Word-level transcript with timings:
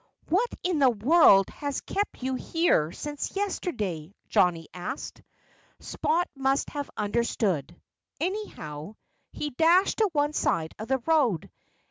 "What 0.29 0.51
in 0.63 0.79
the 0.79 0.89
world 0.89 1.51
has 1.51 1.79
kept 1.81 2.23
you 2.23 2.33
here 2.33 2.85
ever 2.85 2.91
since 2.91 3.35
yesterday?" 3.35 4.15
Johnnie 4.29 4.67
asked. 4.73 5.21
Spot 5.79 6.27
must 6.35 6.71
have 6.71 6.89
understood. 6.97 7.79
Anyhow, 8.19 8.95
he 9.31 9.51
dashed 9.51 9.99
to 9.99 10.09
one 10.11 10.33
side 10.33 10.73
of 10.79 10.87
the 10.87 11.03
road. 11.05 11.51